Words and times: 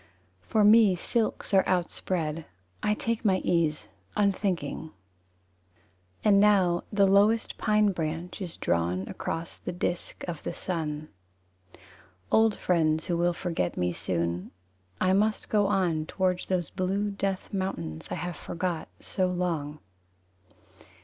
For 0.41 0.63
me 0.63 0.95
silks 0.95 1.53
are 1.53 1.63
outspread. 1.67 2.45
I 2.81 2.95
take 2.95 3.23
my 3.23 3.37
ease, 3.43 3.87
unthinking. 4.17 4.87
V 4.87 4.91
And 6.23 6.39
now 6.39 6.85
the 6.91 7.05
lowest 7.05 7.59
pine 7.59 7.91
branch 7.91 8.41
Is 8.41 8.57
drawn 8.57 9.07
across 9.07 9.59
the 9.59 9.71
disk 9.71 10.23
of 10.27 10.41
the 10.41 10.55
sun. 10.55 11.09
Old 12.31 12.57
friends 12.57 13.05
who 13.05 13.15
will 13.17 13.33
forget 13.33 13.77
me 13.77 13.93
soon 13.93 14.49
I 14.99 15.13
must 15.13 15.49
go 15.49 15.67
on, 15.67 16.07
Towards 16.07 16.47
those 16.47 16.71
blue 16.71 17.11
death 17.11 17.53
mountains 17.53 18.07
I 18.09 18.15
have 18.15 18.35
forgot 18.37 18.87
so 18.99 19.27
long. 19.27 19.77